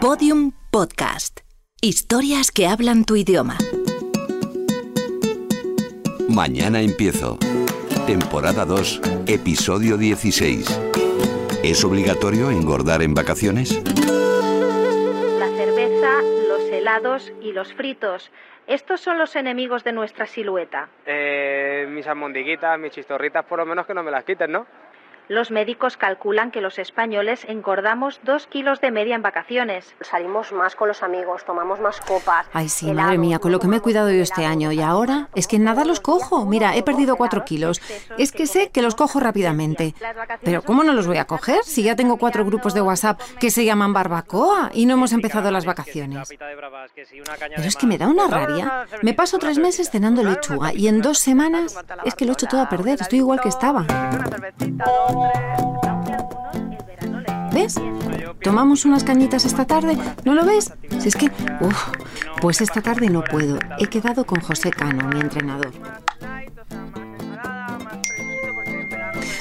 Podium 0.00 0.52
Podcast. 0.70 1.40
Historias 1.82 2.52
que 2.52 2.68
hablan 2.68 3.04
tu 3.04 3.16
idioma. 3.16 3.56
Mañana 6.28 6.80
empiezo. 6.80 7.36
Temporada 8.06 8.64
2, 8.64 9.00
episodio 9.26 9.96
16. 9.96 10.68
¿Es 11.64 11.84
obligatorio 11.84 12.52
engordar 12.52 13.02
en 13.02 13.12
vacaciones? 13.12 13.74
La 15.40 15.48
cerveza, 15.56 16.22
los 16.46 16.62
helados 16.70 17.32
y 17.42 17.50
los 17.50 17.74
fritos. 17.74 18.30
Estos 18.68 19.00
son 19.00 19.18
los 19.18 19.34
enemigos 19.34 19.82
de 19.82 19.90
nuestra 19.90 20.26
silueta. 20.26 20.90
Eh, 21.06 21.88
mis 21.90 22.06
almondiguitas, 22.06 22.78
mis 22.78 22.92
chistorritas, 22.92 23.44
por 23.46 23.58
lo 23.58 23.66
menos 23.66 23.84
que 23.84 23.94
no 23.94 24.04
me 24.04 24.12
las 24.12 24.22
quiten, 24.22 24.52
¿no? 24.52 24.64
Los 25.28 25.50
médicos 25.50 25.98
calculan 25.98 26.50
que 26.50 26.62
los 26.62 26.78
españoles 26.78 27.44
engordamos 27.46 28.18
dos 28.24 28.46
kilos 28.46 28.80
de 28.80 28.90
media 28.90 29.14
en 29.14 29.20
vacaciones. 29.20 29.94
Salimos 30.00 30.52
más 30.52 30.74
con 30.74 30.88
los 30.88 31.02
amigos, 31.02 31.44
tomamos 31.44 31.80
más 31.80 32.00
copas. 32.00 32.46
Ay, 32.54 32.70
sí, 32.70 32.92
madre 32.92 33.18
mía, 33.18 33.38
con 33.38 33.52
lo 33.52 33.60
que 33.60 33.68
me 33.68 33.76
he 33.76 33.80
cuidado 33.80 34.10
yo 34.10 34.22
este 34.22 34.46
año. 34.46 34.72
Y 34.72 34.80
ahora 34.80 35.28
es 35.34 35.46
que 35.46 35.58
nada 35.58 35.84
los 35.84 36.00
cojo. 36.00 36.46
Mira, 36.46 36.76
he 36.76 36.82
perdido 36.82 37.16
cuatro 37.16 37.44
kilos. 37.44 37.82
Es 38.16 38.32
que 38.32 38.46
sé 38.46 38.70
que 38.70 38.80
los 38.80 38.94
cojo 38.94 39.20
rápidamente. 39.20 39.94
Pero 40.42 40.62
¿cómo 40.62 40.82
no 40.82 40.94
los 40.94 41.06
voy 41.06 41.18
a 41.18 41.26
coger 41.26 41.62
si 41.62 41.82
ya 41.82 41.94
tengo 41.94 42.16
cuatro 42.16 42.46
grupos 42.46 42.72
de 42.72 42.80
WhatsApp 42.80 43.20
que 43.38 43.50
se 43.50 43.66
llaman 43.66 43.92
barbacoa 43.92 44.70
y 44.72 44.86
no 44.86 44.94
hemos 44.94 45.12
empezado 45.12 45.50
las 45.50 45.66
vacaciones? 45.66 46.26
Pero 46.28 47.68
es 47.68 47.76
que 47.76 47.86
me 47.86 47.98
da 47.98 48.08
una 48.08 48.28
rabia. 48.28 48.86
Me 49.02 49.12
paso 49.12 49.38
tres 49.38 49.58
meses 49.58 49.90
cenando 49.90 50.22
lechuga 50.22 50.72
y 50.72 50.88
en 50.88 51.02
dos 51.02 51.18
semanas 51.18 51.78
es 52.06 52.14
que 52.14 52.24
lo 52.24 52.32
he 52.32 52.34
hecho 52.34 52.46
todo 52.46 52.62
a 52.62 52.68
perder. 52.70 53.02
Estoy 53.02 53.18
igual 53.18 53.42
que 53.42 53.50
estaba. 53.50 53.86
¿Ves? 57.52 57.74
Tomamos 58.42 58.84
unas 58.84 59.04
cañitas 59.04 59.44
esta 59.44 59.66
tarde, 59.66 59.96
¿no 60.24 60.34
lo 60.34 60.44
ves? 60.44 60.72
Si 61.00 61.08
es 61.08 61.16
que, 61.16 61.30
pues 62.40 62.60
esta 62.60 62.80
tarde 62.80 63.10
no 63.10 63.24
puedo. 63.24 63.58
He 63.78 63.86
quedado 63.86 64.24
con 64.24 64.40
José 64.40 64.70
Cano, 64.70 65.08
mi 65.08 65.20
entrenador. 65.20 65.72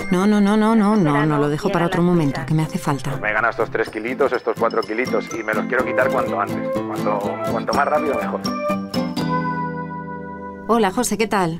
No, 0.09 0.25
no, 0.25 0.39
no, 0.39 0.55
no, 0.55 0.73
no, 0.73 0.95
no, 0.95 1.25
no 1.25 1.37
lo 1.37 1.49
dejo 1.49 1.69
para 1.69 1.85
otro 1.85 2.01
momento, 2.01 2.39
que 2.47 2.53
me 2.53 2.63
hace 2.63 2.77
falta. 2.77 3.17
Me 3.17 3.33
gana 3.33 3.49
estos 3.49 3.69
3 3.69 3.89
kilitos, 3.89 4.31
estos 4.31 4.55
4 4.57 4.81
kilitos 4.81 5.27
y 5.37 5.43
me 5.43 5.53
los 5.53 5.65
quiero 5.65 5.83
quitar 5.85 6.09
cuanto 6.09 6.39
antes. 6.39 6.69
Cuanto, 6.87 7.19
cuanto 7.51 7.73
más 7.73 7.85
rápido, 7.85 8.15
mejor. 8.15 8.41
Hola, 10.69 10.91
José, 10.91 11.17
¿qué 11.17 11.27
tal? 11.27 11.57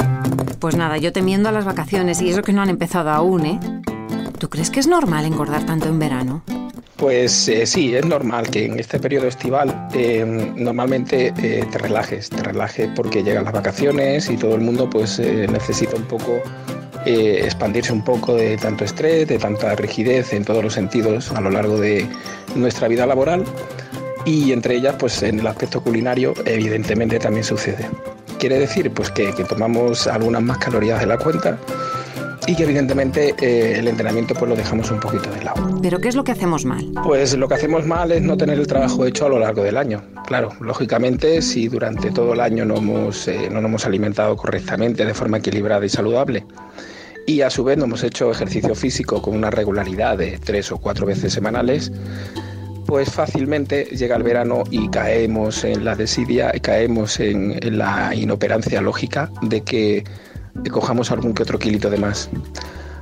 Pues 0.59 0.75
nada, 0.75 0.97
yo 0.97 1.11
temiendo 1.11 1.50
a 1.50 1.52
las 1.52 1.66
vacaciones 1.66 2.22
y 2.22 2.30
eso 2.30 2.41
que 2.41 2.53
no 2.53 2.61
han 2.61 2.69
empezado 2.69 3.09
aún, 3.09 3.45
¿eh? 3.45 3.59
¿Tú 4.39 4.49
crees 4.49 4.69
que 4.69 4.80
es 4.80 4.88
normal 4.88 5.25
engordar 5.25 5.66
tanto 5.66 5.88
en 5.88 5.97
verano? 5.97 6.43
Pues 6.97 7.47
eh, 7.47 7.66
sí, 7.66 7.95
es 7.95 8.05
normal 8.05 8.49
que 8.49 8.66
en 8.66 8.79
este 8.79 8.99
periodo 8.99 9.27
estival 9.27 9.88
eh, 9.94 10.25
normalmente 10.55 11.33
eh, 11.38 11.66
te 11.71 11.77
relajes, 11.77 12.29
te 12.29 12.41
relajes 12.44 12.89
porque 12.95 13.23
llegan 13.23 13.45
las 13.45 13.53
vacaciones 13.53 14.29
y 14.29 14.38
todo 14.38 14.55
el 14.55 14.61
mundo 14.61 14.89
pues 14.89 15.19
necesita 15.19 15.95
un 15.95 16.05
poco 16.05 16.41
expandirse 17.05 17.94
un 17.94 18.03
poco 18.03 18.33
de 18.33 18.57
tanto 18.57 18.83
estrés, 18.83 19.27
de 19.27 19.38
tanta 19.38 19.75
rigidez 19.75 20.33
en 20.33 20.44
todos 20.44 20.61
los 20.63 20.73
sentidos 20.73 21.31
a 21.31 21.39
lo 21.39 21.49
largo 21.49 21.79
de 21.79 22.05
nuestra 22.55 22.89
vida 22.89 23.05
laboral 23.05 23.45
y 24.25 24.51
entre 24.51 24.75
ellas 24.75 24.95
pues 24.99 25.23
en 25.23 25.39
el 25.39 25.47
aspecto 25.47 25.81
culinario 25.81 26.33
evidentemente 26.45 27.17
también 27.17 27.45
sucede. 27.45 27.89
Quiere 28.39 28.59
decir 28.59 28.91
pues 28.91 29.09
que 29.11 29.31
tomamos 29.47 30.05
algunas 30.07 30.41
más 30.41 30.57
calorías 30.57 30.99
de 30.99 31.05
la 31.05 31.17
cuenta 31.17 31.57
y 32.48 32.56
que 32.56 32.64
evidentemente 32.64 33.36
eh, 33.42 33.78
el 33.78 33.88
entrenamiento 33.90 34.34
pues 34.34 34.50
lo 34.50 34.56
dejamos 34.56 34.90
un 34.90 35.00
poquito 35.02 35.30
de 35.30 35.44
lado. 35.44 35.80
¿Pero 35.81 36.00
qué 36.00 36.08
es 36.08 36.16
lo 36.16 36.23
que 36.23 36.31
hacemos 36.31 36.64
mal? 36.64 36.90
Pues 37.03 37.38
lo 37.38 37.48
que 37.48 37.56
hacemos 37.56 37.86
mal 37.86 38.12
es 38.14 38.22
no 38.22 38.38
tener 38.38 38.58
el 38.58 38.66
trabajo 38.66 39.06
hecho 39.06 39.26
a 39.26 39.30
lo 39.30 39.38
largo 39.38 39.64
del 39.64 39.76
año. 39.76 40.02
Claro, 40.26 40.50
lógicamente 40.62 41.42
si 41.42 41.68
durante 41.68 42.09
todo 42.09 42.34
el 42.34 42.40
año 42.40 42.64
no, 42.66 42.78
hemos, 42.78 43.28
eh, 43.28 43.50
no 43.52 43.59
nos 43.62 43.70
hemos 43.70 43.86
alimentado 43.86 44.38
correctamente, 44.38 45.06
de 45.06 45.13
forma 45.13 45.38
equilibrada 45.38 45.86
y 45.86 45.90
saludable, 45.90 46.46
y 47.25 47.41
a 47.41 47.50
su 47.50 47.66
vez 47.66 47.78
no 47.78 47.84
hemos 47.84 48.03
hecho 48.03 48.31
ejercicio 48.31 48.74
físico 48.74 49.22
con 49.22 49.36
una 49.36 49.52
regularidad 49.52 50.18
de 50.18 50.40
tres 50.40 50.72
o 50.72 50.78
cuatro 50.78 51.06
veces 51.06 51.34
semanales, 51.34 51.91
pues 52.86 53.12
fácilmente 53.12 53.84
llega 53.84 54.16
el 54.16 54.24
verano 54.24 54.63
y 54.72 54.88
caemos 54.88 55.66
en 55.66 55.84
la 55.84 55.96
desidia, 55.96 56.53
y 56.56 56.62
caemos 56.62 57.19
en, 57.19 57.59
en 57.62 57.78
la 57.78 58.16
inoperancia 58.16 58.80
lógica 58.80 59.30
de 59.41 59.59
que 59.59 60.06
cojamos 60.72 61.12
algún 61.12 61.34
que 61.34 61.44
otro 61.44 61.59
kilito 61.59 61.90
de 61.90 61.97
más. 61.97 62.29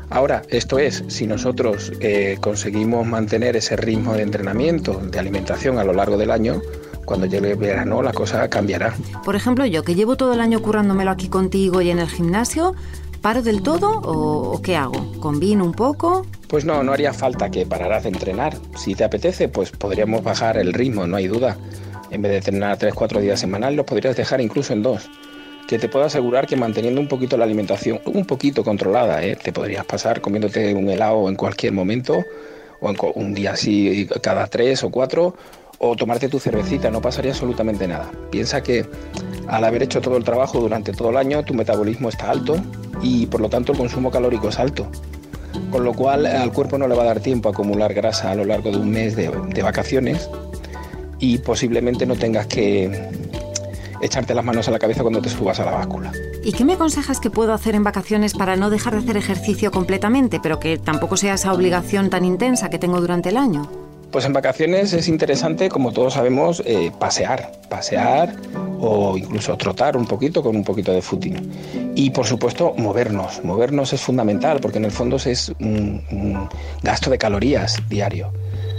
Ahora, 0.09 0.43
esto 0.49 0.77
es, 0.77 1.03
si 1.07 1.25
nosotros 1.27 1.91
eh, 1.99 2.37
conseguimos 2.39 3.05
mantener 3.07 3.55
ese 3.55 3.75
ritmo 3.75 4.13
de 4.13 4.21
entrenamiento, 4.21 4.93
de 4.99 5.19
alimentación 5.19 5.79
a 5.79 5.83
lo 5.83 5.93
largo 5.93 6.17
del 6.17 6.31
año, 6.31 6.61
cuando 7.05 7.25
llegue 7.25 7.51
el 7.51 7.57
verano 7.57 8.01
la 8.01 8.13
cosa 8.13 8.47
cambiará. 8.49 8.93
Por 9.23 9.35
ejemplo, 9.35 9.65
yo 9.65 9.83
que 9.83 9.95
llevo 9.95 10.15
todo 10.15 10.33
el 10.33 10.39
año 10.39 10.61
currándomelo 10.61 11.11
aquí 11.11 11.27
contigo 11.27 11.81
y 11.81 11.89
en 11.89 11.99
el 11.99 12.07
gimnasio, 12.07 12.75
¿paro 13.21 13.41
del 13.41 13.61
todo 13.63 13.89
o, 13.89 14.53
o 14.53 14.61
qué 14.61 14.75
hago? 14.75 15.11
¿Combino 15.19 15.63
un 15.65 15.73
poco? 15.73 16.25
Pues 16.47 16.65
no, 16.65 16.83
no 16.83 16.93
haría 16.93 17.13
falta 17.13 17.49
que 17.49 17.65
pararas 17.65 18.03
de 18.03 18.09
entrenar. 18.09 18.55
Si 18.77 18.95
te 18.95 19.03
apetece, 19.03 19.49
pues 19.49 19.71
podríamos 19.71 20.23
bajar 20.23 20.57
el 20.57 20.73
ritmo, 20.73 21.07
no 21.07 21.15
hay 21.15 21.27
duda. 21.27 21.57
En 22.11 22.21
vez 22.21 22.31
de 22.31 22.37
entrenar 22.37 22.77
3-4 22.77 23.19
días 23.19 23.39
semanales, 23.39 23.75
los 23.75 23.85
podrías 23.85 24.15
dejar 24.15 24.39
incluso 24.41 24.73
en 24.73 24.83
dos. 24.83 25.09
Que 25.67 25.79
te 25.79 25.89
puedo 25.89 26.05
asegurar 26.05 26.45
que 26.45 26.55
manteniendo 26.55 27.01
un 27.01 27.07
poquito 27.07 27.37
la 27.37 27.45
alimentación, 27.45 27.99
un 28.05 28.25
poquito 28.25 28.63
controlada, 28.63 29.23
¿eh? 29.23 29.35
te 29.35 29.51
podrías 29.51 29.83
pasar 29.85 30.21
comiéndote 30.21 30.73
un 30.75 30.89
helado 30.89 31.27
en 31.27 31.35
cualquier 31.35 31.73
momento, 31.73 32.23
o 32.79 32.89
en 32.89 32.97
un 33.15 33.33
día 33.33 33.51
así 33.51 34.07
cada 34.21 34.45
tres 34.47 34.83
o 34.83 34.91
cuatro, 34.91 35.35
o 35.79 35.95
tomarte 35.95 36.29
tu 36.29 36.39
cervecita, 36.39 36.91
no 36.91 37.01
pasaría 37.01 37.31
absolutamente 37.31 37.87
nada. 37.87 38.11
Piensa 38.29 38.61
que 38.61 38.85
al 39.47 39.63
haber 39.63 39.83
hecho 39.83 40.01
todo 40.01 40.17
el 40.17 40.23
trabajo 40.23 40.59
durante 40.59 40.91
todo 40.91 41.09
el 41.09 41.17
año, 41.17 41.43
tu 41.43 41.53
metabolismo 41.55 42.09
está 42.09 42.29
alto 42.29 42.57
y 43.01 43.25
por 43.25 43.41
lo 43.41 43.49
tanto 43.49 43.71
el 43.71 43.77
consumo 43.77 44.11
calórico 44.11 44.49
es 44.49 44.59
alto. 44.59 44.87
Con 45.71 45.83
lo 45.83 45.93
cual 45.93 46.25
al 46.25 46.51
cuerpo 46.53 46.77
no 46.77 46.87
le 46.87 46.95
va 46.95 47.03
a 47.03 47.07
dar 47.07 47.19
tiempo 47.21 47.49
a 47.49 47.51
acumular 47.51 47.93
grasa 47.93 48.31
a 48.31 48.35
lo 48.35 48.45
largo 48.45 48.71
de 48.71 48.77
un 48.77 48.91
mes 48.91 49.15
de 49.15 49.61
vacaciones 49.63 50.29
y 51.19 51.37
posiblemente 51.39 52.05
no 52.05 52.15
tengas 52.15 52.47
que 52.47 53.09
echarte 54.01 54.33
las 54.33 54.45
manos 54.45 54.67
a 54.67 54.71
la 54.71 54.79
cabeza 54.79 55.01
cuando 55.01 55.21
te 55.21 55.29
subas 55.29 55.59
a 55.59 55.65
la 55.65 55.71
báscula. 55.71 56.11
¿Y 56.43 56.51
qué 56.51 56.65
me 56.65 56.73
aconsejas 56.73 57.19
que 57.19 57.29
puedo 57.29 57.53
hacer 57.53 57.75
en 57.75 57.83
vacaciones 57.83 58.33
para 58.33 58.55
no 58.55 58.69
dejar 58.69 58.93
de 58.93 58.99
hacer 58.99 59.17
ejercicio 59.17 59.71
completamente, 59.71 60.39
pero 60.41 60.59
que 60.59 60.77
tampoco 60.77 61.17
sea 61.17 61.35
esa 61.35 61.53
obligación 61.53 62.09
tan 62.09 62.25
intensa 62.25 62.69
que 62.69 62.79
tengo 62.79 63.01
durante 63.01 63.29
el 63.29 63.37
año? 63.37 63.69
Pues 64.11 64.23
en 64.25 64.31
vacaciones 64.31 64.93
es 64.93 65.09
interesante, 65.09 65.67
como 65.67 65.91
todos 65.91 66.13
sabemos, 66.13 66.63
eh, 66.65 66.91
pasear, 66.99 67.51
pasear 67.69 68.33
o 68.79 69.17
incluso 69.17 69.57
trotar 69.57 69.97
un 69.97 70.05
poquito 70.05 70.41
con 70.41 70.55
un 70.55 70.63
poquito 70.63 70.93
de 70.93 71.01
footing. 71.01 71.51
Y 71.95 72.11
por 72.11 72.25
supuesto, 72.25 72.73
movernos. 72.77 73.43
Movernos 73.43 73.91
es 73.91 74.01
fundamental 74.01 74.59
porque 74.61 74.77
en 74.77 74.85
el 74.85 74.91
fondo 74.91 75.17
es 75.17 75.49
un, 75.59 76.01
un 76.11 76.47
gasto 76.81 77.09
de 77.09 77.17
calorías 77.17 77.81
diario. 77.89 78.31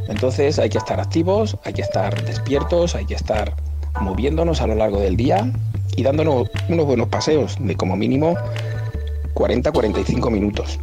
Entonces 0.09 0.59
hay 0.59 0.69
que 0.69 0.79
estar 0.79 1.01
activos, 1.01 1.59
hay 1.65 1.73
que 1.73 1.83
estar 1.83 2.25
despiertos, 2.25 2.95
hay 2.95 3.05
que 3.07 3.15
estar 3.15 3.55
moviéndonos 4.01 4.61
a 4.61 4.67
lo 4.67 4.75
largo 4.75 5.01
del 5.01 5.17
día 5.17 5.51
y 5.97 6.03
dándonos 6.03 6.49
unos 6.69 6.87
buenos 6.87 7.09
paseos 7.09 7.57
de 7.59 7.77
como 7.77 7.97
mínimo 7.97 8.37
40-45 9.35 10.31
minutos. 10.31 10.79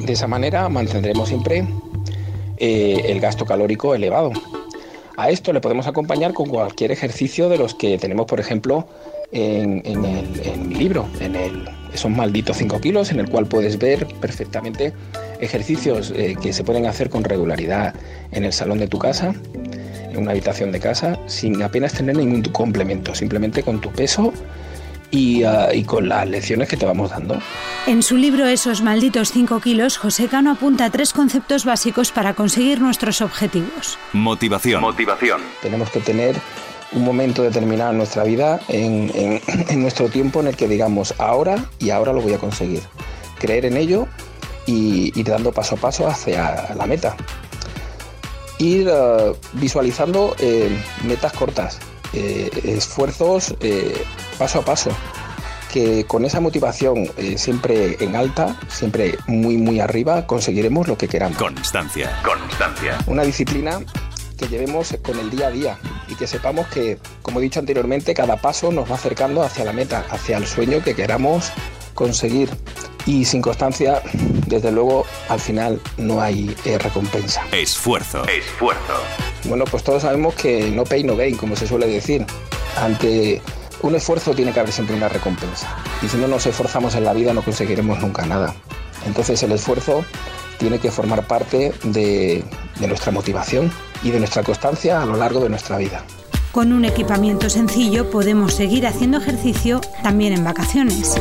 De 0.00 0.12
esa 0.12 0.26
manera 0.26 0.68
mantendremos 0.68 1.28
siempre 1.28 1.66
eh, 2.58 3.02
el 3.06 3.20
gasto 3.20 3.44
calórico 3.44 3.94
elevado. 3.94 4.32
A 5.16 5.30
esto 5.30 5.52
le 5.52 5.60
podemos 5.60 5.86
acompañar 5.86 6.34
con 6.34 6.48
cualquier 6.48 6.92
ejercicio 6.92 7.48
de 7.48 7.56
los 7.56 7.74
que 7.74 7.96
tenemos, 7.96 8.26
por 8.26 8.38
ejemplo, 8.38 8.86
en, 9.32 9.82
el, 9.86 10.60
mi 10.60 10.74
libro, 10.74 11.06
en 11.20 11.34
el, 11.34 11.68
esos 11.92 12.10
malditos 12.10 12.58
5 12.58 12.80
kilos, 12.80 13.10
en 13.10 13.20
el 13.20 13.28
cual 13.28 13.46
puedes 13.46 13.78
ver 13.78 14.06
perfectamente 14.20 14.92
ejercicios 15.40 16.12
eh, 16.14 16.36
que 16.40 16.52
se 16.52 16.64
pueden 16.64 16.86
hacer 16.86 17.10
con 17.10 17.24
regularidad 17.24 17.94
en 18.30 18.44
el 18.44 18.52
salón 18.52 18.78
de 18.78 18.88
tu 18.88 18.98
casa, 18.98 19.34
en 20.16 20.22
una 20.22 20.32
habitación 20.32 20.72
de 20.72 20.80
casa, 20.80 21.18
sin 21.26 21.62
apenas 21.62 21.92
tener 21.92 22.16
ningún 22.16 22.42
complemento, 22.42 23.14
simplemente 23.14 23.62
con 23.62 23.80
tu 23.80 23.90
peso 23.92 24.32
y, 25.10 25.44
uh, 25.44 25.72
y 25.72 25.84
con 25.84 26.08
las 26.08 26.28
lecciones 26.28 26.68
que 26.68 26.76
te 26.76 26.86
vamos 26.86 27.10
dando. 27.10 27.38
En 27.86 28.02
su 28.02 28.16
libro 28.16 28.46
Esos 28.46 28.82
malditos 28.82 29.30
5 29.30 29.60
kilos, 29.60 29.98
José 29.98 30.28
Cano 30.28 30.52
apunta 30.52 30.90
tres 30.90 31.12
conceptos 31.12 31.64
básicos 31.64 32.12
para 32.12 32.34
conseguir 32.34 32.80
nuestros 32.80 33.20
objetivos. 33.20 33.98
Motivación. 34.12 34.80
Motivación. 34.80 35.40
Tenemos 35.62 35.90
que 35.90 36.00
tener 36.00 36.36
un 36.92 37.04
momento 37.04 37.42
determinado 37.42 37.90
en 37.90 37.98
nuestra 37.98 38.24
vida, 38.24 38.60
en, 38.68 39.10
en, 39.14 39.40
en, 39.68 39.82
nuestro 39.82 40.08
tiempo, 40.08 40.40
en 40.40 40.48
el 40.48 40.56
que 40.56 40.68
digamos 40.68 41.14
ahora 41.18 41.64
y 41.78 41.90
ahora 41.90 42.12
lo 42.12 42.20
voy 42.20 42.34
a 42.34 42.38
conseguir. 42.38 42.82
Creer 43.38 43.66
en 43.66 43.76
ello 43.76 44.08
y 44.66 45.18
ir 45.18 45.26
dando 45.26 45.52
paso 45.52 45.76
a 45.76 45.78
paso 45.78 46.08
hacia 46.08 46.74
la 46.74 46.86
meta. 46.86 47.16
Ir 48.58 48.88
uh, 48.88 49.36
visualizando 49.52 50.34
eh, 50.38 50.82
metas 51.04 51.32
cortas, 51.32 51.78
eh, 52.12 52.50
esfuerzos 52.64 53.54
eh, 53.60 54.02
paso 54.38 54.60
a 54.60 54.64
paso. 54.64 54.90
Que 55.72 56.06
con 56.06 56.24
esa 56.24 56.40
motivación 56.40 57.10
eh, 57.18 57.36
siempre 57.36 57.98
en 58.00 58.16
alta, 58.16 58.58
siempre 58.68 59.18
muy 59.26 59.58
muy 59.58 59.80
arriba, 59.80 60.26
conseguiremos 60.26 60.88
lo 60.88 60.96
que 60.96 61.06
queramos. 61.06 61.36
Constancia. 61.36 62.18
Constancia. 62.24 62.96
Una 63.06 63.24
disciplina 63.24 63.80
que 64.38 64.48
llevemos 64.48 64.96
con 65.02 65.18
el 65.18 65.28
día 65.28 65.48
a 65.48 65.50
día 65.50 65.78
y 66.08 66.14
que 66.14 66.26
sepamos 66.26 66.66
que, 66.68 66.98
como 67.20 67.40
he 67.40 67.42
dicho 67.42 67.60
anteriormente, 67.60 68.14
cada 68.14 68.36
paso 68.36 68.72
nos 68.72 68.90
va 68.90 68.94
acercando 68.94 69.42
hacia 69.42 69.64
la 69.64 69.72
meta, 69.72 70.06
hacia 70.10 70.38
el 70.38 70.46
sueño 70.46 70.82
que 70.82 70.94
queramos 70.94 71.50
conseguir. 71.94 72.50
Y 73.06 73.24
sin 73.24 73.40
constancia, 73.40 74.02
desde 74.46 74.72
luego, 74.72 75.06
al 75.28 75.38
final 75.38 75.80
no 75.96 76.20
hay 76.20 76.54
eh, 76.64 76.76
recompensa. 76.78 77.42
Esfuerzo. 77.52 78.26
Esfuerzo. 78.26 78.94
Bueno, 79.44 79.64
pues 79.64 79.84
todos 79.84 80.02
sabemos 80.02 80.34
que 80.34 80.70
no 80.70 80.84
pay, 80.84 81.04
no 81.04 81.16
gain, 81.16 81.36
como 81.36 81.54
se 81.54 81.68
suele 81.68 81.86
decir. 81.86 82.26
Ante 82.76 83.40
un 83.82 83.94
esfuerzo 83.94 84.34
tiene 84.34 84.52
que 84.52 84.60
haber 84.60 84.72
siempre 84.72 84.96
una 84.96 85.08
recompensa. 85.08 85.68
Y 86.02 86.08
si 86.08 86.16
no 86.16 86.26
nos 86.26 86.46
esforzamos 86.46 86.94
en 86.96 87.04
la 87.04 87.12
vida 87.12 87.32
no 87.32 87.42
conseguiremos 87.42 88.00
nunca 88.00 88.26
nada. 88.26 88.54
Entonces 89.06 89.42
el 89.44 89.52
esfuerzo 89.52 90.04
tiene 90.58 90.78
que 90.78 90.90
formar 90.90 91.26
parte 91.26 91.72
de, 91.84 92.42
de 92.80 92.88
nuestra 92.88 93.12
motivación 93.12 93.70
y 94.02 94.10
de 94.10 94.18
nuestra 94.18 94.42
constancia 94.42 95.02
a 95.02 95.06
lo 95.06 95.16
largo 95.16 95.40
de 95.40 95.48
nuestra 95.48 95.78
vida. 95.78 96.02
Con 96.56 96.72
un 96.72 96.86
equipamiento 96.86 97.50
sencillo 97.50 98.10
podemos 98.10 98.54
seguir 98.54 98.86
haciendo 98.86 99.18
ejercicio 99.18 99.82
también 100.02 100.32
en 100.32 100.42
vacaciones. 100.42 101.14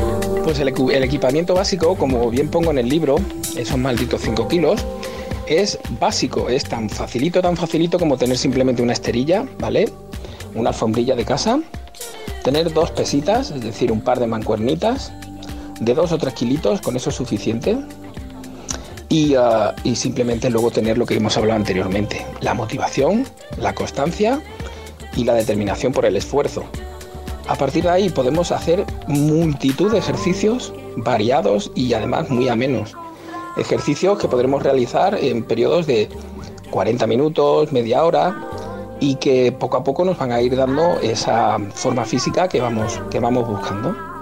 Pues 0.45 0.59
el, 0.59 0.69
equi- 0.73 0.93
el 0.93 1.03
equipamiento 1.03 1.53
básico, 1.53 1.97
como 1.97 2.29
bien 2.29 2.47
pongo 2.49 2.71
en 2.71 2.77
el 2.77 2.87
libro, 2.87 3.17
esos 3.57 3.77
malditos 3.77 4.21
5 4.21 4.47
kilos, 4.47 4.85
es 5.45 5.77
básico, 5.99 6.47
es 6.47 6.63
tan 6.63 6.89
facilito, 6.89 7.41
tan 7.41 7.57
facilito 7.57 7.99
como 7.99 8.15
tener 8.15 8.37
simplemente 8.37 8.81
una 8.81 8.93
esterilla, 8.93 9.45
¿vale? 9.59 9.91
Una 10.53 10.69
alfombrilla 10.69 11.17
de 11.17 11.25
casa, 11.25 11.59
tener 12.45 12.71
dos 12.71 12.91
pesitas, 12.91 13.51
es 13.51 13.59
decir, 13.61 13.91
un 13.91 13.99
par 13.99 14.21
de 14.21 14.27
mancuernitas, 14.27 15.11
de 15.81 15.93
dos 15.95 16.13
o 16.13 16.17
tres 16.17 16.33
kilitos, 16.33 16.79
con 16.79 16.95
eso 16.95 17.09
es 17.09 17.15
suficiente. 17.17 17.75
Y, 19.09 19.35
ah, 19.35 19.75
y 19.83 19.97
simplemente 19.97 20.49
luego 20.49 20.71
tener 20.71 20.97
lo 20.97 21.05
que 21.05 21.15
hemos 21.15 21.35
hablado 21.35 21.57
anteriormente, 21.59 22.25
la 22.39 22.53
motivación, 22.53 23.25
la 23.59 23.75
constancia 23.75 24.41
y 25.15 25.23
la 25.23 25.33
determinación 25.33 25.93
por 25.93 26.05
el 26.05 26.17
esfuerzo. 26.17 26.63
A 27.47 27.55
partir 27.55 27.83
de 27.83 27.89
ahí 27.89 28.09
podemos 28.09 28.51
hacer 28.51 28.85
multitud 29.07 29.91
de 29.91 29.99
ejercicios 29.99 30.73
variados 30.97 31.71
y 31.75 31.93
además 31.93 32.29
muy 32.29 32.49
amenos. 32.49 32.95
Ejercicios 33.57 34.17
que 34.17 34.27
podremos 34.27 34.63
realizar 34.63 35.15
en 35.15 35.43
periodos 35.43 35.85
de 35.85 36.09
40 36.71 37.05
minutos, 37.07 37.71
media 37.71 38.03
hora 38.03 38.35
y 38.99 39.15
que 39.15 39.51
poco 39.51 39.77
a 39.77 39.83
poco 39.83 40.03
nos 40.05 40.17
van 40.17 40.31
a 40.31 40.41
ir 40.41 40.55
dando 40.55 40.99
esa 41.01 41.59
forma 41.73 42.05
física 42.05 42.47
que 42.47 42.61
vamos, 42.61 42.99
que 43.11 43.19
vamos 43.19 43.47
buscando. 43.47 44.14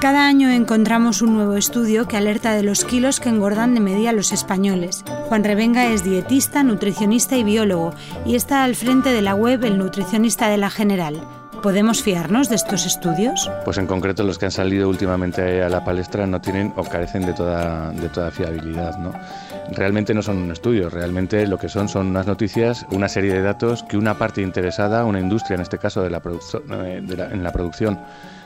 Cada 0.00 0.28
año 0.28 0.48
encontramos 0.48 1.22
un 1.22 1.34
nuevo 1.34 1.56
estudio 1.56 2.06
que 2.06 2.16
alerta 2.16 2.52
de 2.54 2.62
los 2.62 2.84
kilos 2.84 3.18
que 3.18 3.30
engordan 3.30 3.74
de 3.74 3.80
media 3.80 4.12
los 4.12 4.30
españoles. 4.30 5.04
Juan 5.26 5.42
Revenga 5.42 5.86
es 5.86 6.04
dietista, 6.04 6.62
nutricionista 6.62 7.36
y 7.36 7.42
biólogo 7.42 7.92
y 8.24 8.36
está 8.36 8.62
al 8.62 8.76
frente 8.76 9.08
de 9.08 9.22
la 9.22 9.34
web 9.34 9.64
El 9.64 9.76
Nutricionista 9.76 10.48
de 10.48 10.56
la 10.56 10.70
General. 10.70 11.20
¿Podemos 11.64 12.00
fiarnos 12.00 12.48
de 12.48 12.54
estos 12.54 12.86
estudios? 12.86 13.50
Pues 13.64 13.78
en 13.78 13.88
concreto 13.88 14.22
los 14.22 14.38
que 14.38 14.44
han 14.44 14.52
salido 14.52 14.88
últimamente 14.88 15.64
a 15.64 15.68
la 15.68 15.84
palestra 15.84 16.28
no 16.28 16.40
tienen 16.40 16.72
o 16.76 16.84
carecen 16.84 17.26
de 17.26 17.32
toda, 17.32 17.90
de 17.90 18.08
toda 18.08 18.30
fiabilidad. 18.30 18.96
¿no? 18.98 19.12
Realmente 19.72 20.14
no 20.14 20.22
son 20.22 20.38
un 20.38 20.52
estudio, 20.52 20.90
realmente 20.90 21.44
lo 21.48 21.58
que 21.58 21.68
son 21.68 21.88
son 21.88 22.06
unas 22.06 22.28
noticias, 22.28 22.86
una 22.92 23.08
serie 23.08 23.32
de 23.32 23.42
datos 23.42 23.82
que 23.82 23.96
una 23.96 24.16
parte 24.16 24.42
interesada, 24.42 25.04
una 25.04 25.18
industria 25.18 25.56
en 25.56 25.62
este 25.62 25.78
caso 25.78 26.02
de 26.02 26.10
la 26.10 26.20
producción, 26.20 26.62
de 26.68 27.28
en 27.32 27.42
la 27.42 27.50
producción 27.50 27.98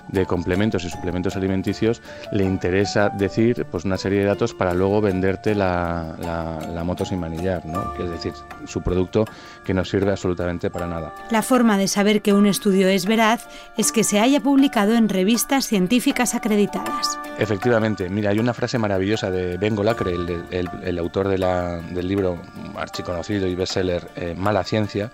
de 0.09 0.27
complementos 0.27 0.85
y 0.85 0.91
suplementos 0.91 1.37
alimenticios, 1.37 2.03
le 2.33 2.45
interesa 2.45 3.09
decir 3.09 3.67
pues 3.71 3.85
una 3.85 3.97
serie 3.97 4.21
de 4.21 4.27
datos 4.27 4.53
para 4.55 4.75
luego 4.75 5.01
venderte 5.01 5.55
la, 5.55 6.17
la- 6.21 6.59
la 6.73 6.85
moto 6.85 7.05
sin 7.05 7.19
manillar, 7.21 7.65
¿no? 7.65 7.95
es 8.03 8.11
decir, 8.11 8.33
su 8.67 8.83
producto 8.83 9.25
que 9.65 9.73
no 9.75 9.85
sirve 9.85 10.11
absolutamente 10.11 10.71
para 10.71 10.87
nada. 10.87 11.15
La 11.31 11.43
forma 11.43 11.79
de 11.79 11.89
saber 11.89 12.21
que 12.21 12.33
un 12.33 12.47
estudio 12.47 12.89
es 12.89 13.07
veraz 13.07 13.47
es 13.77 13.93
que 13.93 14.05
se 14.05 14.21
haya 14.21 14.41
publicado 14.41 14.95
en 14.95 15.09
revistas 15.09 15.67
científicas 15.67 16.35
acreditadas. 16.35 17.19
Efectivamente, 17.39 18.09
mira, 18.09 18.31
hay 18.31 18.39
una 18.39 18.55
frase 18.55 18.79
maravillosa 18.79 19.31
de 19.31 19.57
Ben 19.57 19.75
Golacre, 19.77 20.13
el, 20.13 20.45
el- 20.51 20.69
el 20.83 20.99
autor 20.99 21.29
de 21.29 21.39
la- 21.39 21.79
del 21.81 22.09
libro 22.09 22.39
archiconocido 22.77 23.47
y 23.47 23.55
bestseller 23.55 24.11
eh, 24.17 24.35
Mala 24.37 24.65
Ciencia, 24.65 25.11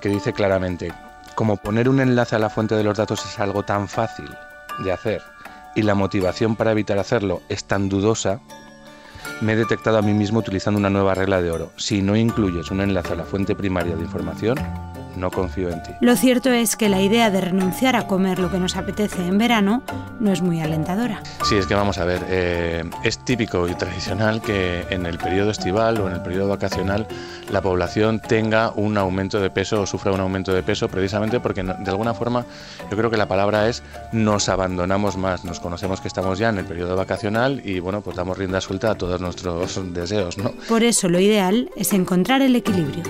que 0.00 0.08
dice 0.08 0.32
claramente, 0.32 0.92
como 1.38 1.56
poner 1.56 1.88
un 1.88 2.00
enlace 2.00 2.34
a 2.34 2.40
la 2.40 2.50
fuente 2.50 2.74
de 2.74 2.82
los 2.82 2.98
datos 2.98 3.24
es 3.24 3.38
algo 3.38 3.62
tan 3.62 3.86
fácil 3.86 4.28
de 4.82 4.90
hacer 4.90 5.22
y 5.76 5.82
la 5.82 5.94
motivación 5.94 6.56
para 6.56 6.72
evitar 6.72 6.98
hacerlo 6.98 7.42
es 7.48 7.62
tan 7.62 7.88
dudosa, 7.88 8.40
me 9.40 9.52
he 9.52 9.56
detectado 9.56 9.98
a 9.98 10.02
mí 10.02 10.14
mismo 10.14 10.40
utilizando 10.40 10.80
una 10.80 10.90
nueva 10.90 11.14
regla 11.14 11.40
de 11.40 11.52
oro. 11.52 11.70
Si 11.76 12.02
no 12.02 12.16
incluyes 12.16 12.72
un 12.72 12.80
enlace 12.80 13.12
a 13.12 13.16
la 13.16 13.22
fuente 13.22 13.54
primaria 13.54 13.94
de 13.94 14.02
información, 14.02 14.58
no 15.18 15.30
confío 15.30 15.70
en 15.70 15.82
ti. 15.82 15.92
Lo 16.00 16.16
cierto 16.16 16.50
es 16.50 16.76
que 16.76 16.88
la 16.88 17.00
idea 17.00 17.30
de 17.30 17.40
renunciar 17.40 17.96
a 17.96 18.06
comer 18.06 18.38
lo 18.38 18.50
que 18.50 18.58
nos 18.58 18.76
apetece 18.76 19.26
en 19.26 19.38
verano 19.38 19.82
no 20.20 20.32
es 20.32 20.42
muy 20.42 20.60
alentadora. 20.60 21.22
Sí, 21.44 21.56
es 21.56 21.66
que 21.66 21.74
vamos 21.74 21.98
a 21.98 22.04
ver, 22.04 22.24
eh, 22.28 22.84
es 23.04 23.18
típico 23.24 23.68
y 23.68 23.74
tradicional 23.74 24.40
que 24.40 24.86
en 24.90 25.06
el 25.06 25.18
periodo 25.18 25.50
estival 25.50 26.00
o 26.00 26.08
en 26.08 26.14
el 26.14 26.22
periodo 26.22 26.48
vacacional 26.48 27.06
la 27.50 27.62
población 27.62 28.20
tenga 28.20 28.72
un 28.74 28.98
aumento 28.98 29.40
de 29.40 29.50
peso 29.50 29.82
o 29.82 29.86
sufra 29.86 30.12
un 30.12 30.20
aumento 30.20 30.52
de 30.52 30.62
peso 30.62 30.88
precisamente 30.88 31.40
porque 31.40 31.62
de 31.62 31.90
alguna 31.90 32.14
forma 32.14 32.44
yo 32.90 32.96
creo 32.96 33.10
que 33.10 33.16
la 33.16 33.26
palabra 33.26 33.68
es 33.68 33.82
nos 34.12 34.48
abandonamos 34.48 35.16
más, 35.16 35.44
nos 35.44 35.60
conocemos 35.60 36.00
que 36.00 36.08
estamos 36.08 36.38
ya 36.38 36.48
en 36.48 36.58
el 36.58 36.64
periodo 36.64 36.96
vacacional 36.96 37.60
y 37.64 37.80
bueno, 37.80 38.00
pues 38.00 38.16
damos 38.16 38.38
rienda 38.38 38.60
suelta 38.60 38.90
a 38.90 38.94
todos 38.94 39.20
nuestros 39.20 39.92
deseos, 39.92 40.38
¿no? 40.38 40.52
Por 40.68 40.82
eso 40.82 41.08
lo 41.08 41.20
ideal 41.20 41.70
es 41.76 41.92
encontrar 41.92 42.42
el 42.42 42.56
equilibrio. 42.56 43.02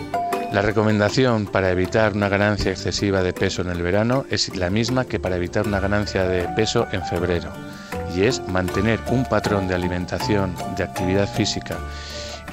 La 0.52 0.62
recomendación 0.62 1.46
para 1.46 1.70
evitar 1.70 2.14
una 2.14 2.30
ganancia 2.30 2.70
excesiva 2.70 3.22
de 3.22 3.34
peso 3.34 3.60
en 3.60 3.68
el 3.68 3.82
verano 3.82 4.24
es 4.30 4.56
la 4.56 4.70
misma 4.70 5.04
que 5.04 5.20
para 5.20 5.36
evitar 5.36 5.66
una 5.66 5.78
ganancia 5.78 6.24
de 6.24 6.48
peso 6.56 6.86
en 6.90 7.04
febrero, 7.04 7.52
y 8.16 8.22
es 8.22 8.40
mantener 8.48 8.98
un 9.08 9.26
patrón 9.26 9.68
de 9.68 9.74
alimentación, 9.74 10.54
de 10.76 10.84
actividad 10.84 11.28
física 11.28 11.76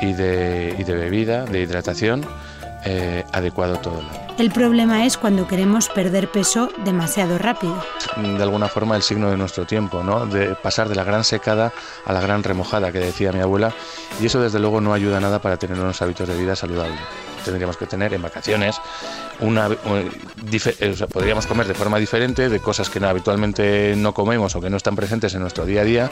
y 0.02 0.12
de, 0.12 0.76
y 0.78 0.84
de 0.84 0.94
bebida, 0.94 1.46
de 1.46 1.62
hidratación, 1.62 2.26
eh, 2.84 3.24
adecuado 3.32 3.78
todo 3.78 4.02
el 4.02 4.06
año. 4.06 4.28
El 4.38 4.52
problema 4.52 5.06
es 5.06 5.18
cuando 5.18 5.48
queremos 5.48 5.88
perder 5.88 6.30
peso 6.30 6.70
demasiado 6.84 7.38
rápido. 7.38 7.82
De 8.18 8.44
alguna 8.44 8.68
forma 8.68 8.98
el 8.98 9.04
signo 9.04 9.32
de 9.32 9.38
nuestro 9.38 9.66
tiempo, 9.66 10.04
¿no? 10.04 10.26
De 10.26 10.54
pasar 10.56 10.90
de 10.90 10.96
la 10.96 11.06
gran 11.06 11.24
secada 11.24 11.72
a 12.06 12.12
la 12.12 12.20
gran 12.20 12.44
remojada 12.44 12.92
que 12.92 13.00
decía 13.00 13.32
mi 13.32 13.40
abuela, 13.40 13.74
y 14.22 14.26
eso 14.26 14.42
desde 14.42 14.60
luego 14.60 14.82
no 14.82 14.94
ayuda 14.94 15.22
nada 15.22 15.40
para 15.40 15.56
tener 15.56 15.80
unos 15.80 16.02
hábitos 16.02 16.28
de 16.28 16.38
vida 16.38 16.58
saludables. 16.58 17.00
Tendríamos 17.46 17.78
que 17.78 17.86
tener 17.86 18.14
en 18.14 18.22
vacaciones 18.22 18.76
una, 19.40 19.68
eh, 19.70 20.90
o 20.92 20.96
sea, 20.96 21.08
podríamos 21.08 21.46
comer 21.48 21.68
de 21.68 21.74
forma 21.74 21.98
diferente 22.00 22.50
de 22.50 22.60
cosas 22.60 22.90
que 22.90 23.00
no- 23.00 23.08
habitualmente 23.08 23.94
no 23.96 24.14
comemos 24.14 24.56
o 24.56 24.62
que 24.62 24.70
no 24.70 24.78
están 24.78 24.96
presentes 24.96 25.34
en 25.36 25.42
nuestro 25.42 25.66
día 25.66 25.82
a 25.82 25.84
día, 25.86 26.10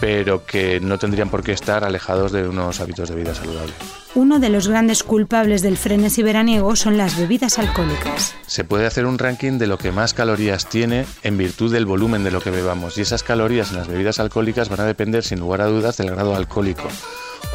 pero 0.00 0.44
que 0.46 0.80
no 0.80 0.98
tendrían 0.98 1.28
por 1.28 1.42
qué 1.42 1.52
estar 1.52 1.84
alejados 1.84 2.32
de 2.32 2.48
unos 2.48 2.80
hábitos 2.80 3.08
de 3.10 3.16
vida 3.16 3.34
saludables. 3.34 3.74
Uno 4.14 4.38
de 4.38 4.48
los 4.48 4.68
grandes 4.68 5.02
culpables 5.02 5.60
del 5.62 5.76
frenesí 5.76 6.22
veraniego 6.22 6.74
son 6.76 6.96
las 6.96 7.16
bebidas 7.18 7.58
alcohólicas. 7.58 8.34
Se 8.46 8.64
puede 8.64 8.86
hacer 8.86 9.04
un 9.06 9.18
ranking 9.18 9.58
de 9.58 9.66
lo 9.66 9.76
que 9.78 9.92
más 9.92 10.14
calorías 10.14 10.66
tiene 10.68 11.04
en 11.22 11.36
virtud 11.36 11.72
del 11.72 11.84
volumen 11.86 12.24
de 12.24 12.30
lo 12.30 12.40
que 12.40 12.50
bebamos 12.50 12.96
y 12.98 13.02
esas 13.02 13.22
calorías 13.22 13.70
en 13.70 13.76
las 13.76 13.88
bebidas 13.88 14.18
alcohólicas 14.18 14.68
van 14.70 14.80
a 14.80 14.84
depender 14.86 15.24
sin 15.24 15.40
lugar 15.40 15.60
a 15.60 15.66
dudas 15.66 15.96
del 15.98 16.10
grado 16.10 16.34
alcohólico. 16.34 16.88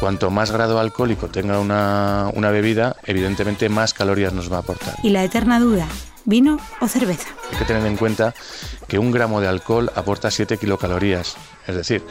Cuanto 0.00 0.30
más 0.30 0.50
grado 0.50 0.78
alcohólico 0.78 1.28
tenga 1.28 1.58
una, 1.60 2.30
una 2.34 2.50
bebida, 2.50 2.96
evidentemente 3.04 3.68
más 3.68 3.94
calorías 3.94 4.32
nos 4.32 4.52
va 4.52 4.56
a 4.56 4.60
aportar. 4.60 4.94
Y 5.02 5.10
la 5.10 5.24
eterna 5.24 5.60
duda, 5.60 5.86
¿vino 6.24 6.58
o 6.80 6.88
cerveza? 6.88 7.28
Hay 7.52 7.58
que 7.58 7.64
tener 7.64 7.86
en 7.86 7.96
cuenta 7.96 8.34
que 8.88 8.98
un 8.98 9.12
gramo 9.12 9.40
de 9.40 9.48
alcohol 9.48 9.90
aporta 9.94 10.30
7 10.30 10.58
kilocalorías. 10.58 11.36
Es 11.66 11.76
decir, 11.76 12.02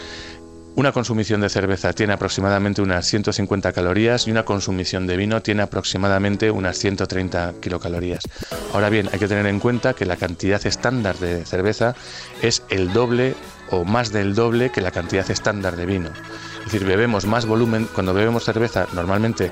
una 0.76 0.92
consumición 0.92 1.40
de 1.42 1.50
cerveza 1.50 1.94
tiene 1.94 2.14
aproximadamente 2.14 2.82
unas 2.82 3.06
150 3.06 3.74
calorías 3.74 4.28
y 4.28 4.32
una 4.32 4.44
consumición 4.44 5.06
de 5.06 5.18
vino 5.18 5.42
tiene 5.44 5.62
aproximadamente 5.62 6.50
unas 6.50 6.80
130 6.80 7.54
kilocalorías. 7.62 8.24
Ahora 8.74 8.90
bien, 8.90 9.08
hay 9.14 9.20
que 9.20 9.28
tener 9.28 9.46
en 9.46 9.60
cuenta 9.60 9.94
que 9.94 10.08
la 10.08 10.16
cantidad 10.16 10.66
estándar 10.66 11.18
de 11.20 11.46
cerveza 11.46 11.96
es 12.42 12.64
el 12.70 12.92
doble 12.92 13.36
o 13.70 13.86
más 13.86 14.12
del 14.12 14.34
doble 14.34 14.72
que 14.72 14.82
la 14.82 14.90
cantidad 14.90 15.30
estándar 15.30 15.76
de 15.76 15.86
vino. 15.86 16.10
Es 16.66 16.72
decir, 16.72 16.86
bebemos 16.88 17.26
más 17.26 17.46
volumen, 17.46 17.88
cuando 17.94 18.14
bebemos 18.14 18.46
cerveza 18.46 18.88
normalmente 18.94 19.52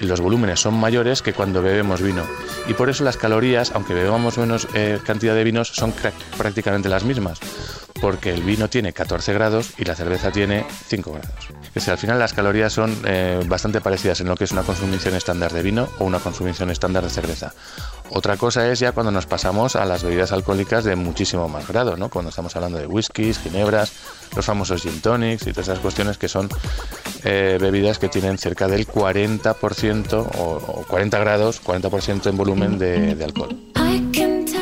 los 0.00 0.20
volúmenes 0.20 0.60
son 0.60 0.74
mayores 0.74 1.22
que 1.22 1.32
cuando 1.32 1.62
bebemos 1.62 2.02
vino. 2.02 2.24
Y 2.68 2.74
por 2.74 2.90
eso 2.90 3.04
las 3.04 3.16
calorías, 3.16 3.72
aunque 3.74 3.94
bebamos 3.94 4.38
menos 4.38 4.68
eh, 4.74 4.98
cantidad 5.04 5.34
de 5.34 5.44
vinos, 5.44 5.68
son 5.68 5.92
prácticamente 6.36 6.88
las 6.88 7.04
mismas. 7.04 7.40
porque 8.00 8.34
el 8.34 8.42
vino 8.42 8.68
tiene 8.68 8.92
14 8.92 9.32
grados 9.32 9.70
y 9.78 9.84
la 9.84 9.94
cerveza 9.94 10.30
tiene 10.30 10.66
5 10.88 11.12
grados. 11.12 11.48
Es 11.68 11.74
decir, 11.74 11.92
al 11.92 11.98
final 11.98 12.18
las 12.18 12.34
calorías 12.34 12.70
son 12.70 12.94
eh, 13.06 13.40
bastante 13.46 13.80
parecidas 13.80 14.20
en 14.20 14.28
lo 14.28 14.36
que 14.36 14.44
es 14.44 14.52
una 14.52 14.62
consumición 14.62 15.14
estándar 15.14 15.52
de 15.52 15.62
vino 15.62 15.88
o 15.98 16.04
una 16.04 16.18
consumición 16.18 16.70
estándar 16.70 17.04
de 17.04 17.08
cerveza. 17.10 17.54
Otra 18.10 18.36
cosa 18.36 18.70
es 18.70 18.78
ya 18.78 18.92
cuando 18.92 19.10
nos 19.10 19.26
pasamos 19.26 19.76
a 19.76 19.84
las 19.84 20.02
bebidas 20.02 20.32
alcohólicas 20.32 20.84
de 20.84 20.94
muchísimo 20.94 21.48
más 21.48 21.66
grado, 21.66 21.96
¿no? 21.96 22.10
Cuando 22.10 22.28
estamos 22.28 22.54
hablando 22.54 22.78
de 22.78 22.86
whiskies, 22.86 23.38
ginebras, 23.38 23.92
los 24.36 24.44
famosos 24.44 24.82
gin 24.82 25.00
tonics 25.00 25.46
y 25.46 25.52
todas 25.52 25.68
esas 25.68 25.80
cuestiones 25.80 26.18
que 26.18 26.28
son 26.28 26.48
eh, 27.24 27.58
bebidas 27.60 27.98
que 27.98 28.08
tienen 28.08 28.38
cerca 28.38 28.68
del 28.68 28.86
40% 28.86 30.26
o, 30.38 30.84
40 30.88 31.18
grados, 31.18 31.62
40% 31.62 32.28
en 32.28 32.36
volumen 32.36 32.78
de 32.78 33.24
alcohol. 33.24 33.56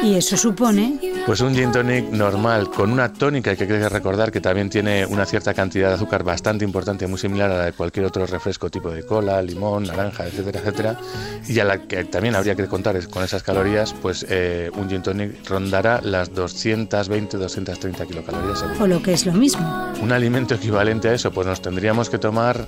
Y 0.02 0.14
eso 0.14 0.36
supone... 0.36 0.98
Pues 1.24 1.40
un 1.40 1.54
gin 1.54 1.70
tonic 1.70 2.10
normal, 2.10 2.68
con 2.70 2.90
una 2.90 3.12
tónica 3.12 3.54
que 3.54 3.62
hay 3.62 3.68
que 3.68 3.88
recordar 3.88 4.32
que 4.32 4.40
también 4.40 4.68
tiene 4.68 5.06
una 5.06 5.24
cierta 5.24 5.54
cantidad 5.54 5.88
de 5.88 5.94
azúcar 5.94 6.24
bastante 6.24 6.64
importante, 6.64 7.06
muy 7.06 7.18
similar 7.18 7.50
a 7.52 7.56
la 7.58 7.64
de 7.66 7.72
cualquier 7.72 8.06
otro 8.06 8.26
refresco 8.26 8.68
tipo 8.68 8.90
de 8.90 9.06
cola, 9.06 9.40
limón, 9.40 9.84
naranja, 9.84 10.26
etcétera, 10.26 10.58
etcétera. 10.58 10.98
Y 11.46 11.60
a 11.60 11.64
la 11.64 11.82
que 11.82 12.04
también 12.04 12.34
habría 12.34 12.56
que 12.56 12.66
contar 12.66 12.98
con 13.08 13.22
esas 13.22 13.44
calorías, 13.44 13.94
pues 13.94 14.26
eh, 14.28 14.70
un 14.76 14.88
gin 14.88 15.02
tonic 15.02 15.48
rondará 15.48 16.00
las 16.02 16.32
220-230 16.32 18.06
kilocalorías. 18.08 18.64
O 18.80 18.86
lo 18.88 19.00
que 19.00 19.12
es 19.12 19.24
lo 19.24 19.32
mismo. 19.32 19.92
Un 20.02 20.10
alimento 20.10 20.56
equivalente 20.56 21.08
a 21.08 21.14
eso, 21.14 21.30
pues 21.30 21.46
nos 21.46 21.62
tendríamos 21.62 22.10
que 22.10 22.18
tomar 22.18 22.66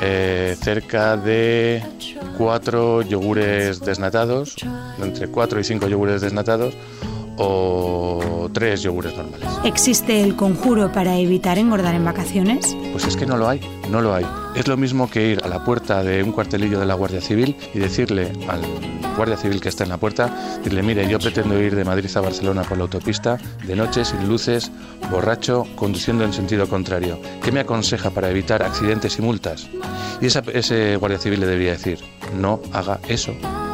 eh, 0.00 0.56
cerca 0.60 1.16
de 1.16 1.82
cuatro 2.40 3.02
yogures 3.02 3.80
desnatados, 3.80 4.56
entre 4.98 5.28
cuatro 5.28 5.60
y 5.60 5.64
cinco 5.64 5.88
yogures 5.88 6.22
desnatados 6.22 6.74
o 7.42 8.50
tres 8.52 8.82
yogures 8.82 9.16
normales. 9.16 9.48
¿Existe 9.64 10.22
el 10.22 10.36
conjuro 10.36 10.92
para 10.92 11.16
evitar 11.16 11.58
engordar 11.58 11.94
en 11.94 12.04
vacaciones? 12.04 12.76
Pues 12.92 13.06
es 13.06 13.16
que 13.16 13.26
no 13.26 13.36
lo 13.36 13.48
hay, 13.48 13.60
no 13.90 14.00
lo 14.00 14.14
hay. 14.14 14.26
Es 14.54 14.68
lo 14.68 14.76
mismo 14.76 15.08
que 15.08 15.30
ir 15.30 15.40
a 15.42 15.48
la 15.48 15.64
puerta 15.64 16.02
de 16.02 16.22
un 16.22 16.32
cuartelillo 16.32 16.78
de 16.78 16.86
la 16.86 16.94
Guardia 16.94 17.20
Civil 17.20 17.56
y 17.72 17.78
decirle 17.78 18.32
al 18.48 18.60
Guardia 19.16 19.36
Civil 19.36 19.60
que 19.60 19.68
está 19.68 19.84
en 19.84 19.90
la 19.90 19.96
puerta, 19.96 20.28
decirle, 20.58 20.82
mire, 20.82 21.08
yo 21.08 21.18
pretendo 21.18 21.60
ir 21.60 21.74
de 21.74 21.84
Madrid 21.84 22.10
a 22.14 22.20
Barcelona 22.20 22.62
por 22.62 22.76
la 22.76 22.84
autopista, 22.84 23.38
de 23.66 23.76
noche, 23.76 24.04
sin 24.04 24.28
luces, 24.28 24.70
borracho, 25.10 25.66
conduciendo 25.76 26.24
en 26.24 26.32
sentido 26.32 26.68
contrario. 26.68 27.20
¿Qué 27.42 27.52
me 27.52 27.60
aconseja 27.60 28.10
para 28.10 28.30
evitar 28.30 28.62
accidentes 28.62 29.18
y 29.18 29.22
multas? 29.22 29.68
Y 30.20 30.26
ese 30.26 30.96
Guardia 30.96 31.18
Civil 31.18 31.40
le 31.40 31.46
debería 31.46 31.72
decir, 31.72 31.98
no 32.38 32.60
haga 32.72 33.00
eso 33.08 33.32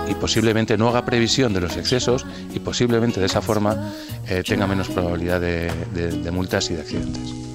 y 0.08 0.14
posiblemente 0.14 0.76
no 0.76 0.88
haga 0.88 1.04
previsión 1.04 1.52
de 1.52 1.60
los 1.60 1.76
excesos 1.76 2.26
y 2.54 2.58
posiblemente 2.60 3.20
de 3.20 3.26
esa 3.26 3.40
forma 3.40 3.92
eh, 4.28 4.42
tenga 4.46 4.66
menos 4.66 4.88
probabilidad 4.88 5.40
de 5.40 6.30
multas 6.32 6.70
y 6.70 6.74
de 6.74 6.80
accidentes. 6.80 7.46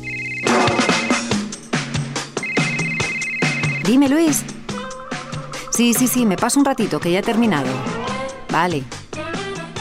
Dime, 3.84 4.08
Luis. 4.08 4.44
Sí, 5.72 5.94
sí, 5.94 6.08
sí, 6.08 6.26
me 6.26 6.38
paso 6.38 6.60
un 6.60 6.66
ratito, 6.66 7.00
que 7.00 7.12
ya 7.12 7.20
he 7.20 7.24
terminado. 7.24 7.68
Vale. 8.52 8.84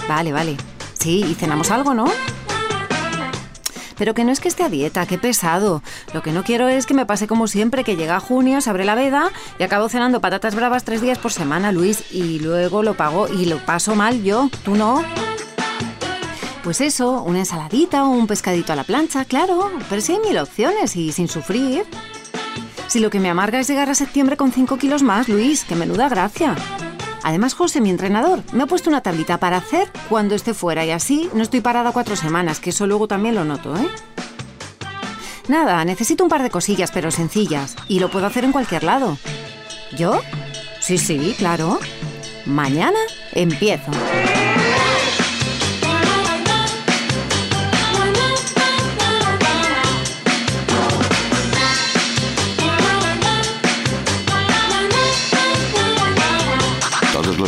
Vale, 0.08 0.32
vale. 0.32 0.56
Sí, 0.94 1.24
y 1.30 1.34
cenamos 1.34 1.70
algo, 1.70 1.94
¿no? 1.94 2.06
Pero 4.00 4.14
que 4.14 4.24
no 4.24 4.32
es 4.32 4.40
que 4.40 4.48
esté 4.48 4.62
a 4.62 4.70
dieta, 4.70 5.04
qué 5.04 5.18
pesado. 5.18 5.82
Lo 6.14 6.22
que 6.22 6.32
no 6.32 6.42
quiero 6.42 6.68
es 6.68 6.86
que 6.86 6.94
me 6.94 7.04
pase 7.04 7.26
como 7.26 7.46
siempre, 7.46 7.84
que 7.84 7.96
llega 7.96 8.18
junio, 8.18 8.62
se 8.62 8.70
abre 8.70 8.86
la 8.86 8.94
veda 8.94 9.30
y 9.58 9.62
acabo 9.62 9.90
cenando 9.90 10.22
patatas 10.22 10.54
bravas 10.54 10.84
tres 10.84 11.02
días 11.02 11.18
por 11.18 11.32
semana, 11.32 11.70
Luis, 11.70 12.10
y 12.10 12.38
luego 12.38 12.82
lo 12.82 12.94
pago 12.94 13.28
y 13.28 13.44
lo 13.44 13.58
paso 13.58 13.94
mal 13.94 14.22
yo, 14.22 14.48
¿tú 14.64 14.74
no? 14.74 15.04
Pues 16.64 16.80
eso, 16.80 17.22
una 17.24 17.40
ensaladita 17.40 18.06
o 18.06 18.08
un 18.08 18.26
pescadito 18.26 18.72
a 18.72 18.76
la 18.76 18.84
plancha, 18.84 19.26
claro, 19.26 19.70
pero 19.90 20.00
sí 20.00 20.14
hay 20.14 20.20
mil 20.20 20.38
opciones 20.38 20.96
y 20.96 21.12
sin 21.12 21.28
sufrir. 21.28 21.84
Si 22.86 23.00
lo 23.00 23.10
que 23.10 23.20
me 23.20 23.28
amarga 23.28 23.60
es 23.60 23.68
llegar 23.68 23.90
a 23.90 23.94
septiembre 23.94 24.38
con 24.38 24.50
5 24.50 24.78
kilos 24.78 25.02
más, 25.02 25.28
Luis, 25.28 25.64
que 25.64 25.76
menuda 25.76 26.08
gracia. 26.08 26.56
Además, 27.22 27.54
José, 27.54 27.80
mi 27.80 27.90
entrenador, 27.90 28.42
me 28.52 28.62
ha 28.62 28.66
puesto 28.66 28.90
una 28.90 29.02
tablita 29.02 29.38
para 29.38 29.58
hacer 29.58 29.90
cuando 30.08 30.34
esté 30.34 30.54
fuera 30.54 30.84
y 30.84 30.90
así 30.90 31.28
no 31.34 31.42
estoy 31.42 31.60
parada 31.60 31.92
cuatro 31.92 32.16
semanas, 32.16 32.60
que 32.60 32.70
eso 32.70 32.86
luego 32.86 33.08
también 33.08 33.34
lo 33.34 33.44
noto, 33.44 33.76
¿eh? 33.76 33.88
Nada, 35.48 35.84
necesito 35.84 36.22
un 36.22 36.30
par 36.30 36.42
de 36.42 36.50
cosillas, 36.50 36.92
pero 36.92 37.10
sencillas, 37.10 37.76
y 37.88 37.98
lo 37.98 38.10
puedo 38.10 38.26
hacer 38.26 38.44
en 38.44 38.52
cualquier 38.52 38.84
lado. 38.84 39.18
¿Yo? 39.96 40.20
Sí, 40.80 40.96
sí, 40.96 41.34
claro. 41.36 41.78
Mañana 42.46 42.98
empiezo. 43.32 43.90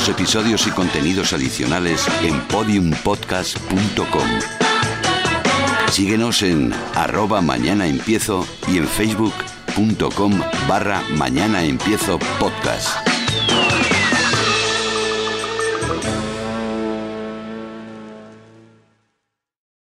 Episodios 0.09 0.67
y 0.67 0.71
contenidos 0.71 1.33
adicionales 1.33 2.07
en 2.23 2.41
podiumpodcast.com. 2.49 4.29
Síguenos 5.91 6.43
en 6.43 6.73
arroba 6.95 7.41
mañana 7.43 7.87
empiezo 7.87 8.47
y 8.67 8.79
en 8.79 8.89
facebook.com 8.89 10.41
barra 10.67 11.03
mañana 11.17 11.63
empiezo 11.65 12.19
podcast. 12.41 13.12